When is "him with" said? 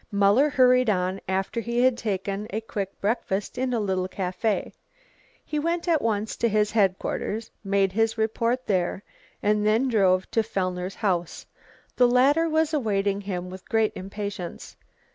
13.21-13.69